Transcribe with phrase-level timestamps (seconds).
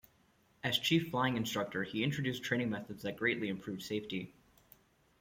[0.63, 4.33] As Chief Flying Instructor he introduced training methods that greatly improved safety.